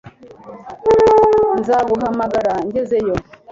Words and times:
Nzaguhamagara 1.59 2.53
ngezeyo 2.67 3.15